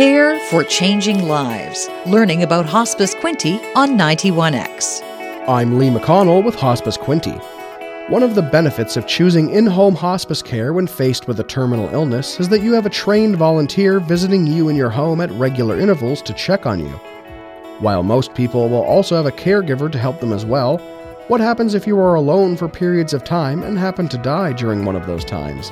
Care 0.00 0.40
for 0.48 0.64
Changing 0.64 1.28
Lives, 1.28 1.86
learning 2.06 2.42
about 2.42 2.64
Hospice 2.64 3.14
Quinte 3.14 3.60
on 3.76 3.98
91X. 3.98 5.02
I'm 5.46 5.76
Lee 5.76 5.90
McConnell 5.90 6.42
with 6.42 6.54
Hospice 6.54 6.96
Quinte. 6.96 7.38
One 8.08 8.22
of 8.22 8.34
the 8.34 8.40
benefits 8.40 8.96
of 8.96 9.06
choosing 9.06 9.50
in 9.50 9.66
home 9.66 9.94
hospice 9.94 10.40
care 10.40 10.72
when 10.72 10.86
faced 10.86 11.28
with 11.28 11.38
a 11.40 11.44
terminal 11.44 11.90
illness 11.90 12.40
is 12.40 12.48
that 12.48 12.62
you 12.62 12.72
have 12.72 12.86
a 12.86 12.88
trained 12.88 13.36
volunteer 13.36 14.00
visiting 14.00 14.46
you 14.46 14.70
in 14.70 14.74
your 14.74 14.88
home 14.88 15.20
at 15.20 15.30
regular 15.32 15.78
intervals 15.78 16.22
to 16.22 16.32
check 16.32 16.64
on 16.64 16.80
you. 16.80 16.98
While 17.80 18.02
most 18.02 18.32
people 18.32 18.70
will 18.70 18.84
also 18.84 19.16
have 19.16 19.26
a 19.26 19.30
caregiver 19.30 19.92
to 19.92 19.98
help 19.98 20.18
them 20.18 20.32
as 20.32 20.46
well, 20.46 20.78
what 21.28 21.42
happens 21.42 21.74
if 21.74 21.86
you 21.86 21.98
are 21.98 22.14
alone 22.14 22.56
for 22.56 22.70
periods 22.70 23.12
of 23.12 23.22
time 23.22 23.62
and 23.62 23.78
happen 23.78 24.08
to 24.08 24.16
die 24.16 24.54
during 24.54 24.86
one 24.86 24.96
of 24.96 25.06
those 25.06 25.26
times? 25.26 25.70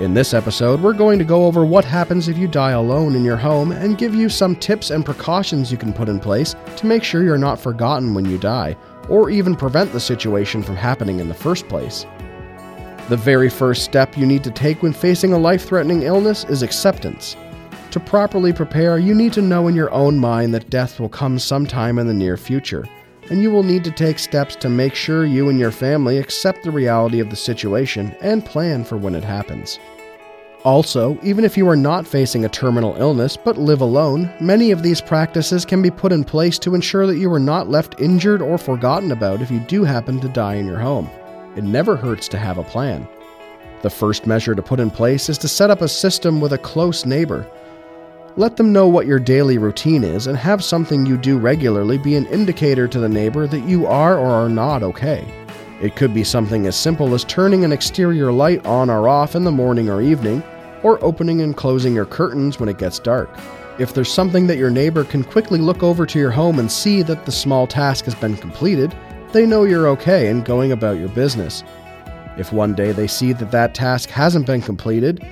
In 0.00 0.14
this 0.14 0.32
episode, 0.32 0.80
we're 0.80 0.94
going 0.94 1.18
to 1.18 1.26
go 1.26 1.44
over 1.44 1.62
what 1.62 1.84
happens 1.84 2.26
if 2.26 2.38
you 2.38 2.48
die 2.48 2.70
alone 2.70 3.14
in 3.14 3.22
your 3.22 3.36
home 3.36 3.70
and 3.70 3.98
give 3.98 4.14
you 4.14 4.30
some 4.30 4.56
tips 4.56 4.88
and 4.88 5.04
precautions 5.04 5.70
you 5.70 5.76
can 5.76 5.92
put 5.92 6.08
in 6.08 6.18
place 6.18 6.56
to 6.78 6.86
make 6.86 7.04
sure 7.04 7.22
you're 7.22 7.36
not 7.36 7.60
forgotten 7.60 8.14
when 8.14 8.24
you 8.24 8.38
die, 8.38 8.74
or 9.10 9.28
even 9.28 9.54
prevent 9.54 9.92
the 9.92 10.00
situation 10.00 10.62
from 10.62 10.74
happening 10.74 11.20
in 11.20 11.28
the 11.28 11.34
first 11.34 11.68
place. 11.68 12.06
The 13.10 13.18
very 13.18 13.50
first 13.50 13.84
step 13.84 14.16
you 14.16 14.24
need 14.24 14.42
to 14.44 14.50
take 14.50 14.82
when 14.82 14.94
facing 14.94 15.34
a 15.34 15.38
life 15.38 15.66
threatening 15.66 16.04
illness 16.04 16.44
is 16.44 16.62
acceptance. 16.62 17.36
To 17.90 18.00
properly 18.00 18.54
prepare, 18.54 18.98
you 18.98 19.14
need 19.14 19.34
to 19.34 19.42
know 19.42 19.68
in 19.68 19.74
your 19.74 19.92
own 19.92 20.18
mind 20.18 20.54
that 20.54 20.70
death 20.70 20.98
will 20.98 21.10
come 21.10 21.38
sometime 21.38 21.98
in 21.98 22.06
the 22.06 22.14
near 22.14 22.38
future, 22.38 22.88
and 23.30 23.40
you 23.40 23.50
will 23.50 23.62
need 23.62 23.84
to 23.84 23.90
take 23.90 24.18
steps 24.18 24.54
to 24.56 24.68
make 24.68 24.94
sure 24.94 25.24
you 25.24 25.48
and 25.48 25.58
your 25.58 25.70
family 25.70 26.18
accept 26.18 26.62
the 26.62 26.70
reality 26.70 27.20
of 27.20 27.30
the 27.30 27.36
situation 27.36 28.14
and 28.20 28.44
plan 28.44 28.84
for 28.84 28.96
when 28.96 29.14
it 29.14 29.24
happens. 29.24 29.78
Also, 30.64 31.18
even 31.22 31.42
if 31.42 31.56
you 31.56 31.66
are 31.66 31.76
not 31.76 32.06
facing 32.06 32.44
a 32.44 32.48
terminal 32.48 32.94
illness 32.96 33.36
but 33.36 33.56
live 33.56 33.80
alone, 33.80 34.30
many 34.40 34.72
of 34.72 34.82
these 34.82 35.00
practices 35.00 35.64
can 35.64 35.80
be 35.80 35.90
put 35.90 36.12
in 36.12 36.22
place 36.22 36.58
to 36.58 36.74
ensure 36.74 37.06
that 37.06 37.16
you 37.16 37.32
are 37.32 37.40
not 37.40 37.70
left 37.70 37.98
injured 37.98 38.42
or 38.42 38.58
forgotten 38.58 39.10
about 39.10 39.40
if 39.40 39.50
you 39.50 39.60
do 39.60 39.84
happen 39.84 40.20
to 40.20 40.28
die 40.28 40.56
in 40.56 40.66
your 40.66 40.78
home. 40.78 41.08
It 41.56 41.64
never 41.64 41.96
hurts 41.96 42.28
to 42.28 42.38
have 42.38 42.58
a 42.58 42.62
plan. 42.62 43.08
The 43.80 43.88
first 43.88 44.26
measure 44.26 44.54
to 44.54 44.62
put 44.62 44.80
in 44.80 44.90
place 44.90 45.30
is 45.30 45.38
to 45.38 45.48
set 45.48 45.70
up 45.70 45.80
a 45.80 45.88
system 45.88 46.40
with 46.40 46.52
a 46.52 46.58
close 46.58 47.06
neighbor. 47.06 47.46
Let 48.36 48.56
them 48.56 48.72
know 48.72 48.86
what 48.86 49.06
your 49.06 49.18
daily 49.18 49.58
routine 49.58 50.04
is 50.04 50.28
and 50.28 50.38
have 50.38 50.62
something 50.62 51.04
you 51.04 51.16
do 51.16 51.36
regularly 51.36 51.98
be 51.98 52.14
an 52.14 52.26
indicator 52.26 52.86
to 52.86 53.00
the 53.00 53.08
neighbor 53.08 53.48
that 53.48 53.66
you 53.68 53.86
are 53.86 54.16
or 54.16 54.28
are 54.28 54.48
not 54.48 54.84
okay. 54.84 55.26
It 55.82 55.96
could 55.96 56.14
be 56.14 56.22
something 56.22 56.66
as 56.66 56.76
simple 56.76 57.12
as 57.12 57.24
turning 57.24 57.64
an 57.64 57.72
exterior 57.72 58.30
light 58.30 58.64
on 58.64 58.88
or 58.88 59.08
off 59.08 59.34
in 59.34 59.42
the 59.42 59.50
morning 59.50 59.88
or 59.88 60.00
evening, 60.00 60.44
or 60.84 61.02
opening 61.04 61.40
and 61.42 61.56
closing 61.56 61.92
your 61.92 62.06
curtains 62.06 62.60
when 62.60 62.68
it 62.68 62.78
gets 62.78 63.00
dark. 63.00 63.28
If 63.78 63.94
there's 63.94 64.12
something 64.12 64.46
that 64.46 64.58
your 64.58 64.70
neighbor 64.70 65.04
can 65.04 65.24
quickly 65.24 65.58
look 65.58 65.82
over 65.82 66.06
to 66.06 66.18
your 66.18 66.30
home 66.30 66.58
and 66.58 66.70
see 66.70 67.02
that 67.02 67.26
the 67.26 67.32
small 67.32 67.66
task 67.66 68.04
has 68.04 68.14
been 68.14 68.36
completed, 68.36 68.96
they 69.32 69.44
know 69.44 69.64
you're 69.64 69.88
okay 69.88 70.28
and 70.28 70.44
going 70.44 70.70
about 70.70 70.98
your 70.98 71.08
business. 71.08 71.64
If 72.38 72.52
one 72.52 72.74
day 72.74 72.92
they 72.92 73.08
see 73.08 73.32
that 73.32 73.50
that 73.50 73.74
task 73.74 74.08
hasn't 74.08 74.46
been 74.46 74.62
completed, 74.62 75.26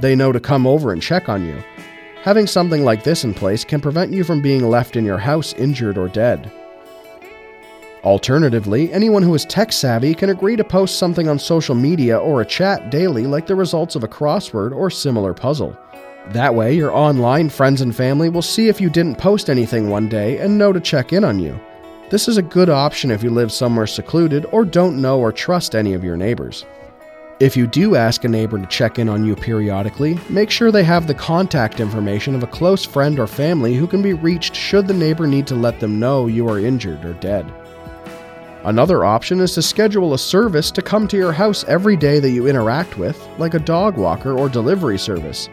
they 0.00 0.16
know 0.16 0.32
to 0.32 0.40
come 0.40 0.66
over 0.66 0.92
and 0.92 1.02
check 1.02 1.28
on 1.28 1.44
you. 1.44 1.62
Having 2.22 2.48
something 2.48 2.84
like 2.84 3.04
this 3.04 3.22
in 3.22 3.32
place 3.32 3.64
can 3.64 3.80
prevent 3.80 4.12
you 4.12 4.24
from 4.24 4.42
being 4.42 4.68
left 4.68 4.96
in 4.96 5.04
your 5.04 5.18
house 5.18 5.52
injured 5.52 5.96
or 5.96 6.08
dead. 6.08 6.50
Alternatively, 8.02 8.92
anyone 8.92 9.22
who 9.22 9.34
is 9.34 9.44
tech 9.44 9.72
savvy 9.72 10.14
can 10.14 10.30
agree 10.30 10.56
to 10.56 10.64
post 10.64 10.98
something 10.98 11.28
on 11.28 11.38
social 11.38 11.74
media 11.74 12.18
or 12.18 12.40
a 12.40 12.46
chat 12.46 12.90
daily, 12.90 13.26
like 13.26 13.46
the 13.46 13.54
results 13.54 13.94
of 13.94 14.02
a 14.02 14.08
crossword 14.08 14.72
or 14.72 14.90
similar 14.90 15.32
puzzle. 15.32 15.76
That 16.30 16.54
way, 16.54 16.74
your 16.74 16.92
online 16.92 17.48
friends 17.48 17.80
and 17.80 17.94
family 17.94 18.28
will 18.28 18.42
see 18.42 18.68
if 18.68 18.80
you 18.80 18.90
didn't 18.90 19.18
post 19.18 19.48
anything 19.48 19.88
one 19.88 20.08
day 20.08 20.38
and 20.38 20.58
know 20.58 20.72
to 20.72 20.80
check 20.80 21.12
in 21.12 21.24
on 21.24 21.38
you. 21.38 21.58
This 22.10 22.26
is 22.26 22.36
a 22.36 22.42
good 22.42 22.68
option 22.68 23.10
if 23.10 23.22
you 23.22 23.30
live 23.30 23.52
somewhere 23.52 23.86
secluded 23.86 24.44
or 24.52 24.64
don't 24.64 25.00
know 25.00 25.20
or 25.20 25.32
trust 25.32 25.74
any 25.74 25.94
of 25.94 26.04
your 26.04 26.16
neighbors. 26.16 26.66
If 27.40 27.56
you 27.56 27.68
do 27.68 27.94
ask 27.94 28.24
a 28.24 28.28
neighbor 28.28 28.58
to 28.58 28.66
check 28.66 28.98
in 28.98 29.08
on 29.08 29.24
you 29.24 29.36
periodically, 29.36 30.18
make 30.28 30.50
sure 30.50 30.72
they 30.72 30.82
have 30.82 31.06
the 31.06 31.14
contact 31.14 31.78
information 31.78 32.34
of 32.34 32.42
a 32.42 32.48
close 32.48 32.84
friend 32.84 33.16
or 33.20 33.28
family 33.28 33.76
who 33.76 33.86
can 33.86 34.02
be 34.02 34.12
reached 34.12 34.56
should 34.56 34.88
the 34.88 34.94
neighbor 34.94 35.24
need 35.24 35.46
to 35.46 35.54
let 35.54 35.78
them 35.78 36.00
know 36.00 36.26
you 36.26 36.48
are 36.48 36.58
injured 36.58 37.04
or 37.04 37.12
dead. 37.12 37.46
Another 38.64 39.04
option 39.04 39.38
is 39.38 39.54
to 39.54 39.62
schedule 39.62 40.14
a 40.14 40.18
service 40.18 40.72
to 40.72 40.82
come 40.82 41.06
to 41.06 41.16
your 41.16 41.30
house 41.30 41.62
every 41.68 41.96
day 41.96 42.18
that 42.18 42.30
you 42.30 42.48
interact 42.48 42.98
with, 42.98 43.24
like 43.38 43.54
a 43.54 43.60
dog 43.60 43.96
walker 43.96 44.36
or 44.36 44.48
delivery 44.48 44.98
service. 44.98 45.48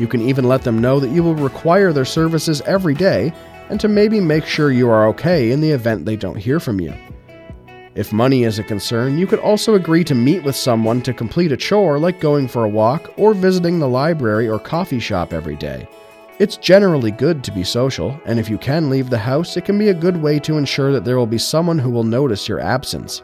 You 0.00 0.08
can 0.08 0.22
even 0.22 0.48
let 0.48 0.62
them 0.62 0.80
know 0.80 0.98
that 0.98 1.10
you 1.10 1.22
will 1.22 1.36
require 1.36 1.92
their 1.92 2.04
services 2.04 2.62
every 2.62 2.94
day 2.94 3.32
and 3.70 3.78
to 3.78 3.86
maybe 3.86 4.18
make 4.18 4.44
sure 4.44 4.72
you 4.72 4.90
are 4.90 5.06
okay 5.10 5.52
in 5.52 5.60
the 5.60 5.70
event 5.70 6.04
they 6.04 6.16
don't 6.16 6.34
hear 6.34 6.58
from 6.58 6.80
you. 6.80 6.92
If 7.94 8.10
money 8.10 8.44
is 8.44 8.58
a 8.58 8.62
concern, 8.62 9.18
you 9.18 9.26
could 9.26 9.38
also 9.40 9.74
agree 9.74 10.02
to 10.04 10.14
meet 10.14 10.42
with 10.42 10.56
someone 10.56 11.02
to 11.02 11.12
complete 11.12 11.52
a 11.52 11.58
chore 11.58 11.98
like 11.98 12.20
going 12.20 12.48
for 12.48 12.64
a 12.64 12.68
walk 12.68 13.12
or 13.18 13.34
visiting 13.34 13.78
the 13.78 13.88
library 13.88 14.48
or 14.48 14.58
coffee 14.58 14.98
shop 14.98 15.34
every 15.34 15.56
day. 15.56 15.86
It's 16.38 16.56
generally 16.56 17.10
good 17.10 17.44
to 17.44 17.52
be 17.52 17.62
social, 17.62 18.18
and 18.24 18.38
if 18.38 18.48
you 18.48 18.56
can 18.56 18.88
leave 18.88 19.10
the 19.10 19.18
house, 19.18 19.58
it 19.58 19.66
can 19.66 19.78
be 19.78 19.90
a 19.90 19.94
good 19.94 20.16
way 20.16 20.38
to 20.38 20.56
ensure 20.56 20.90
that 20.90 21.04
there 21.04 21.18
will 21.18 21.26
be 21.26 21.36
someone 21.36 21.78
who 21.78 21.90
will 21.90 22.02
notice 22.02 22.48
your 22.48 22.60
absence. 22.60 23.22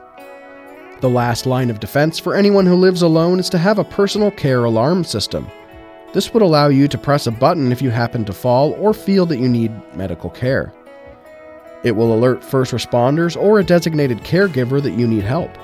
The 1.00 1.09
last 1.09 1.47
line 1.47 1.71
of 1.71 1.81
defense 1.81 2.19
for 2.19 2.35
anyone 2.37 2.67
who 2.67 2.75
lives 2.75 3.00
alone 3.00 3.41
is 3.41 3.49
to 3.50 3.59
have 3.59 3.79
a 3.79 3.85
personal 3.85 4.31
care 4.31 4.65
alarm 4.65 5.03
system. 5.03 5.49
This 6.12 6.35
would 6.35 6.43
allow 6.43 6.69
you 6.69 6.89
to 6.89 6.99
press 6.99 7.27
a 7.27 7.31
button 7.31 7.73
if 7.73 7.81
you 7.81 7.89
happen 7.89 8.23
to 8.27 8.35
fall 8.35 8.73
or 8.73 8.93
feel 8.93 9.25
that 9.27 9.39
you 9.39 9.49
need 9.49 9.73
medical 9.95 10.29
care. 10.29 10.75
It 11.84 11.93
will 11.93 12.15
alert 12.15 12.43
first 12.43 12.72
responders 12.72 13.41
or 13.41 13.59
a 13.59 13.65
designated 13.65 14.19
caregiver 14.19 14.83
that 14.83 14.99
you 14.99 15.06
need 15.06 15.25
help. 15.25 15.56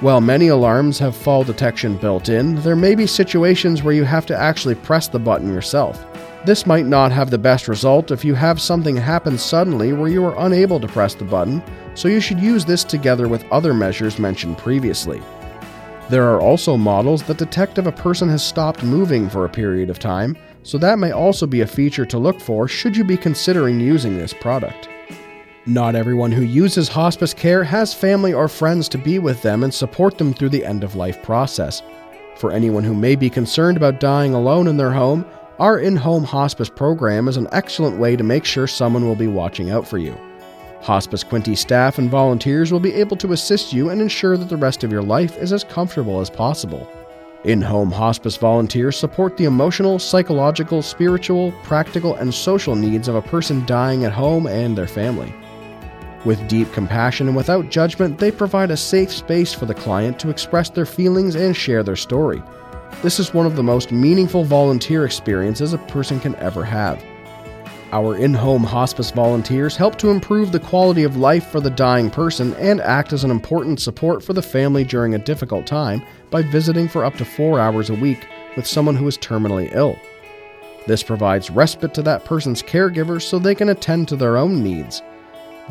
While 0.00 0.20
many 0.20 0.48
alarms 0.48 0.98
have 0.98 1.14
fall 1.14 1.44
detection 1.44 1.96
built 1.96 2.28
in, 2.28 2.56
there 2.62 2.74
may 2.74 2.96
be 2.96 3.06
situations 3.06 3.84
where 3.84 3.94
you 3.94 4.02
have 4.02 4.26
to 4.26 4.36
actually 4.36 4.74
press 4.74 5.06
the 5.06 5.20
button 5.20 5.52
yourself. 5.52 6.04
This 6.44 6.66
might 6.66 6.86
not 6.86 7.12
have 7.12 7.30
the 7.30 7.38
best 7.38 7.68
result 7.68 8.10
if 8.10 8.24
you 8.24 8.34
have 8.34 8.60
something 8.60 8.96
happen 8.96 9.38
suddenly 9.38 9.92
where 9.92 10.08
you 10.08 10.24
are 10.24 10.44
unable 10.44 10.80
to 10.80 10.88
press 10.88 11.14
the 11.14 11.24
button, 11.24 11.62
so 11.94 12.08
you 12.08 12.18
should 12.20 12.40
use 12.40 12.64
this 12.64 12.82
together 12.82 13.28
with 13.28 13.44
other 13.52 13.72
measures 13.72 14.18
mentioned 14.18 14.58
previously. 14.58 15.22
There 16.08 16.28
are 16.28 16.40
also 16.40 16.76
models 16.76 17.22
that 17.22 17.38
detect 17.38 17.78
if 17.78 17.86
a 17.86 17.92
person 17.92 18.28
has 18.30 18.44
stopped 18.44 18.82
moving 18.82 19.30
for 19.30 19.44
a 19.44 19.48
period 19.48 19.88
of 19.88 20.00
time, 20.00 20.36
so 20.64 20.78
that 20.78 20.98
may 20.98 21.12
also 21.12 21.46
be 21.46 21.60
a 21.60 21.66
feature 21.66 22.04
to 22.06 22.18
look 22.18 22.40
for 22.40 22.66
should 22.66 22.96
you 22.96 23.04
be 23.04 23.16
considering 23.16 23.78
using 23.78 24.18
this 24.18 24.34
product. 24.34 24.88
Not 25.66 25.94
everyone 25.94 26.32
who 26.32 26.42
uses 26.42 26.88
hospice 26.88 27.32
care 27.32 27.62
has 27.62 27.94
family 27.94 28.32
or 28.32 28.48
friends 28.48 28.88
to 28.88 28.98
be 28.98 29.20
with 29.20 29.42
them 29.42 29.62
and 29.62 29.72
support 29.72 30.18
them 30.18 30.34
through 30.34 30.48
the 30.48 30.64
end 30.64 30.82
of 30.82 30.96
life 30.96 31.22
process. 31.22 31.84
For 32.34 32.50
anyone 32.50 32.82
who 32.82 32.94
may 32.94 33.14
be 33.14 33.30
concerned 33.30 33.76
about 33.76 34.00
dying 34.00 34.34
alone 34.34 34.66
in 34.66 34.76
their 34.76 34.90
home, 34.90 35.24
our 35.60 35.78
in 35.78 35.94
home 35.94 36.24
hospice 36.24 36.68
program 36.68 37.28
is 37.28 37.36
an 37.36 37.46
excellent 37.52 37.96
way 37.96 38.16
to 38.16 38.24
make 38.24 38.44
sure 38.44 38.66
someone 38.66 39.06
will 39.06 39.14
be 39.14 39.28
watching 39.28 39.70
out 39.70 39.86
for 39.86 39.98
you. 39.98 40.18
Hospice 40.80 41.22
Quinte 41.22 41.56
staff 41.56 41.96
and 41.96 42.10
volunteers 42.10 42.72
will 42.72 42.80
be 42.80 42.94
able 42.94 43.16
to 43.18 43.32
assist 43.32 43.72
you 43.72 43.90
and 43.90 44.02
ensure 44.02 44.36
that 44.36 44.48
the 44.48 44.56
rest 44.56 44.82
of 44.82 44.90
your 44.90 45.04
life 45.04 45.38
is 45.38 45.52
as 45.52 45.62
comfortable 45.62 46.20
as 46.20 46.28
possible. 46.28 46.90
In 47.44 47.62
home 47.62 47.92
hospice 47.92 48.36
volunteers 48.36 48.98
support 48.98 49.36
the 49.36 49.44
emotional, 49.44 50.00
psychological, 50.00 50.82
spiritual, 50.82 51.52
practical, 51.62 52.16
and 52.16 52.34
social 52.34 52.74
needs 52.74 53.06
of 53.06 53.14
a 53.14 53.22
person 53.22 53.64
dying 53.64 54.04
at 54.04 54.12
home 54.12 54.48
and 54.48 54.76
their 54.76 54.88
family. 54.88 55.32
With 56.24 56.46
deep 56.46 56.72
compassion 56.72 57.26
and 57.26 57.36
without 57.36 57.68
judgment, 57.68 58.18
they 58.18 58.30
provide 58.30 58.70
a 58.70 58.76
safe 58.76 59.10
space 59.10 59.52
for 59.52 59.66
the 59.66 59.74
client 59.74 60.20
to 60.20 60.30
express 60.30 60.70
their 60.70 60.86
feelings 60.86 61.34
and 61.34 61.56
share 61.56 61.82
their 61.82 61.96
story. 61.96 62.40
This 63.02 63.18
is 63.18 63.34
one 63.34 63.46
of 63.46 63.56
the 63.56 63.62
most 63.64 63.90
meaningful 63.90 64.44
volunteer 64.44 65.04
experiences 65.04 65.72
a 65.72 65.78
person 65.78 66.20
can 66.20 66.36
ever 66.36 66.64
have. 66.64 67.02
Our 67.90 68.16
in 68.16 68.32
home 68.32 68.62
hospice 68.62 69.10
volunteers 69.10 69.76
help 69.76 69.98
to 69.98 70.10
improve 70.10 70.52
the 70.52 70.60
quality 70.60 71.02
of 71.02 71.16
life 71.16 71.48
for 71.48 71.60
the 71.60 71.70
dying 71.70 72.08
person 72.08 72.54
and 72.54 72.80
act 72.80 73.12
as 73.12 73.24
an 73.24 73.30
important 73.30 73.80
support 73.80 74.22
for 74.22 74.32
the 74.32 74.40
family 74.40 74.84
during 74.84 75.14
a 75.14 75.18
difficult 75.18 75.66
time 75.66 76.02
by 76.30 76.42
visiting 76.42 76.88
for 76.88 77.04
up 77.04 77.16
to 77.16 77.24
four 77.24 77.58
hours 77.58 77.90
a 77.90 77.94
week 77.94 78.28
with 78.56 78.66
someone 78.66 78.94
who 78.94 79.08
is 79.08 79.18
terminally 79.18 79.74
ill. 79.74 79.98
This 80.86 81.02
provides 81.02 81.50
respite 81.50 81.92
to 81.94 82.02
that 82.02 82.24
person's 82.24 82.62
caregivers 82.62 83.22
so 83.22 83.38
they 83.38 83.54
can 83.54 83.70
attend 83.70 84.08
to 84.08 84.16
their 84.16 84.36
own 84.36 84.62
needs. 84.62 85.02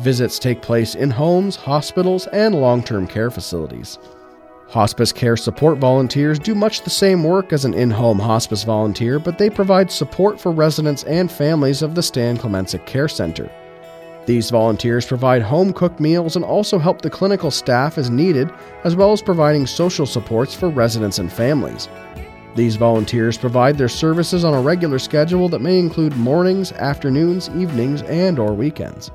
Visits 0.00 0.38
take 0.38 0.62
place 0.62 0.94
in 0.94 1.10
homes, 1.10 1.54
hospitals, 1.54 2.26
and 2.28 2.54
long 2.54 2.82
term 2.82 3.06
care 3.06 3.30
facilities. 3.30 3.98
Hospice 4.68 5.12
care 5.12 5.36
support 5.36 5.76
volunteers 5.76 6.38
do 6.38 6.54
much 6.54 6.80
the 6.80 6.88
same 6.88 7.22
work 7.22 7.52
as 7.52 7.66
an 7.66 7.74
in 7.74 7.90
home 7.90 8.18
hospice 8.18 8.64
volunteer, 8.64 9.18
but 9.18 9.36
they 9.36 9.50
provide 9.50 9.90
support 9.90 10.40
for 10.40 10.50
residents 10.50 11.04
and 11.04 11.30
families 11.30 11.82
of 11.82 11.94
the 11.94 12.02
Stan 12.02 12.38
Klemenczyk 12.38 12.86
Care 12.86 13.06
Center. 13.06 13.52
These 14.24 14.48
volunteers 14.48 15.04
provide 15.04 15.42
home 15.42 15.74
cooked 15.74 16.00
meals 16.00 16.36
and 16.36 16.44
also 16.44 16.78
help 16.78 17.02
the 17.02 17.10
clinical 17.10 17.50
staff 17.50 17.98
as 17.98 18.08
needed, 18.08 18.50
as 18.84 18.96
well 18.96 19.12
as 19.12 19.20
providing 19.20 19.66
social 19.66 20.06
supports 20.06 20.54
for 20.54 20.70
residents 20.70 21.18
and 21.18 21.30
families. 21.30 21.90
These 22.54 22.76
volunteers 22.76 23.36
provide 23.36 23.76
their 23.76 23.88
services 23.88 24.42
on 24.42 24.54
a 24.54 24.60
regular 24.60 24.98
schedule 24.98 25.50
that 25.50 25.60
may 25.60 25.78
include 25.78 26.16
mornings, 26.16 26.72
afternoons, 26.72 27.50
evenings, 27.50 28.02
and 28.02 28.38
or 28.38 28.54
weekends. 28.54 29.10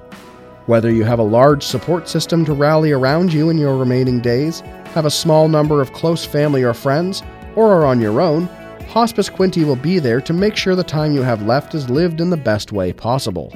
Whether 0.68 0.92
you 0.92 1.06
have 1.06 1.20
a 1.20 1.24
large 1.24 1.64
support 1.64 2.10
system 2.10 2.44
to 2.44 2.52
rally 2.52 2.92
around 2.92 3.32
you 3.32 3.50
in 3.50 3.58
your 3.58 3.78
remaining 3.78 4.20
days, 4.20 4.60
have 4.94 5.06
a 5.06 5.10
small 5.10 5.48
number 5.48 5.82
of 5.82 5.94
close 5.94 6.26
family 6.26 6.62
or 6.62 6.74
friends, 6.74 7.24
or 7.56 7.72
are 7.72 7.86
on 7.86 8.02
your 8.02 8.20
own, 8.20 8.48
Hospice 8.90 9.30
Quinte 9.30 9.66
will 9.66 9.78
be 9.78 9.98
there 9.98 10.20
to 10.20 10.34
make 10.34 10.58
sure 10.58 10.76
the 10.76 10.84
time 10.84 11.14
you 11.14 11.22
have 11.22 11.42
left 11.44 11.74
is 11.74 11.90
lived 11.90 12.20
in 12.20 12.30
the 12.30 12.36
best 12.36 12.74
way 12.74 12.92
possible. 12.92 13.54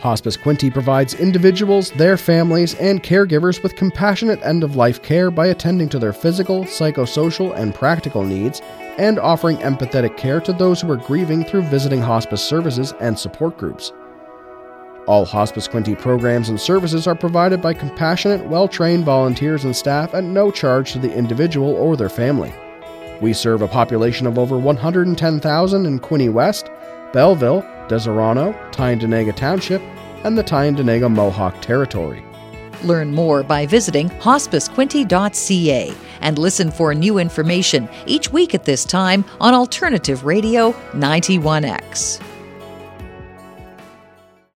Hospice 0.00 0.36
Quinte 0.36 0.70
provides 0.70 1.14
individuals, 1.14 1.90
their 1.92 2.18
families, 2.18 2.74
and 2.74 3.02
caregivers 3.02 3.62
with 3.62 3.74
compassionate 3.74 4.42
end 4.42 4.62
of 4.62 4.76
life 4.76 5.02
care 5.02 5.30
by 5.30 5.46
attending 5.46 5.88
to 5.88 5.98
their 5.98 6.12
physical, 6.12 6.64
psychosocial, 6.64 7.56
and 7.56 7.74
practical 7.74 8.24
needs, 8.24 8.60
and 8.98 9.18
offering 9.18 9.56
empathetic 9.58 10.18
care 10.18 10.40
to 10.42 10.52
those 10.52 10.82
who 10.82 10.92
are 10.92 10.96
grieving 10.96 11.44
through 11.44 11.62
visiting 11.62 12.02
hospice 12.02 12.46
services 12.46 12.92
and 13.00 13.18
support 13.18 13.56
groups. 13.56 13.90
All 15.08 15.24
Hospice 15.24 15.66
Quinte 15.66 15.98
programs 15.98 16.50
and 16.50 16.60
services 16.60 17.06
are 17.06 17.14
provided 17.14 17.62
by 17.62 17.72
compassionate, 17.72 18.44
well 18.44 18.68
trained 18.68 19.06
volunteers 19.06 19.64
and 19.64 19.74
staff 19.74 20.12
at 20.12 20.22
no 20.22 20.50
charge 20.50 20.92
to 20.92 20.98
the 20.98 21.10
individual 21.10 21.70
or 21.70 21.96
their 21.96 22.10
family. 22.10 22.52
We 23.22 23.32
serve 23.32 23.62
a 23.62 23.68
population 23.68 24.26
of 24.26 24.38
over 24.38 24.58
110,000 24.58 25.86
in 25.86 25.98
Quinte 25.98 26.30
West, 26.30 26.70
Belleville, 27.14 27.62
Deseronto, 27.88 28.54
Tyendinaga 28.70 29.34
Township, 29.34 29.80
and 30.24 30.36
the 30.36 30.44
Tyendinaga 30.44 31.10
Mohawk 31.10 31.58
Territory. 31.62 32.22
Learn 32.84 33.14
more 33.14 33.42
by 33.42 33.64
visiting 33.64 34.10
hospicequinte.ca 34.10 35.94
and 36.20 36.38
listen 36.38 36.70
for 36.70 36.94
new 36.94 37.16
information 37.16 37.88
each 38.04 38.30
week 38.30 38.54
at 38.54 38.66
this 38.66 38.84
time 38.84 39.24
on 39.40 39.54
Alternative 39.54 40.22
Radio 40.26 40.72
91X. 40.92 42.27